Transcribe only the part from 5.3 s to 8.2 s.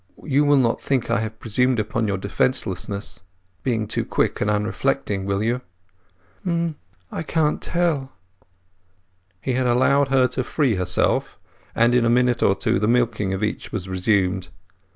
you?" "N'—I can't tell."